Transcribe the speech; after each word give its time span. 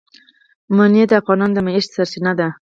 منی 0.75 1.03
د 1.07 1.11
افغانانو 1.21 1.55
د 1.55 1.59
معیشت 1.65 1.89
سرچینه 1.95 2.31
ده. 2.39 2.47